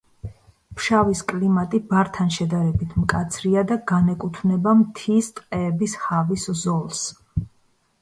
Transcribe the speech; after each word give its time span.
ფშავის 0.77 1.19
კლიმატი 1.31 1.81
ბართან 1.91 2.33
შედარებით 2.37 2.97
მკაცრია 3.03 3.67
და 3.75 3.79
განეკუთვნება 3.95 4.77
მთის 4.83 5.33
ტყეების 5.39 5.99
ჰავის 6.09 6.51
ზოლს. 6.67 7.09